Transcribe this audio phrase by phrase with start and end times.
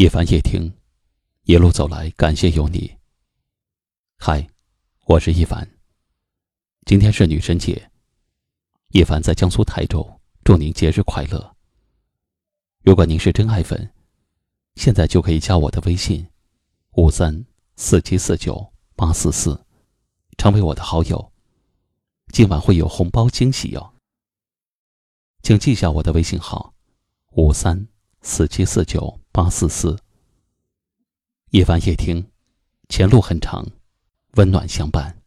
[0.00, 0.72] 叶凡叶听，
[1.42, 2.96] 一路走来，感谢有你。
[4.16, 4.48] 嗨，
[5.04, 5.70] 我是一凡。
[6.86, 7.90] 今天是女神节，
[8.92, 10.10] 叶凡在江苏泰州，
[10.42, 11.54] 祝您节日快乐。
[12.82, 13.92] 如果您是真爱粉，
[14.76, 16.26] 现在就可以加我的微信：
[16.92, 17.44] 五三
[17.76, 19.66] 四七四九八四四，
[20.38, 21.30] 成为我的好友。
[22.32, 23.92] 今晚会有红包惊喜哟，
[25.42, 26.72] 请记下我的微信号：
[27.32, 27.86] 五三
[28.22, 29.19] 四七四九。
[29.42, 29.96] 八四四，
[31.52, 32.30] 夜晚夜听，
[32.90, 33.66] 前路很长，
[34.34, 35.19] 温暖相伴。